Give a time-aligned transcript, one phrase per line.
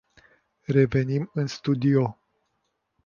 [0.67, 2.17] Revenim în studio.